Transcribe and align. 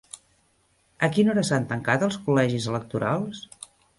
A 1.07 1.09
quina 1.17 1.33
hora 1.33 1.43
s'han 1.51 1.67
tancat 1.73 2.05
els 2.09 2.19
col·legis 2.29 2.67
electorals? 2.75 3.45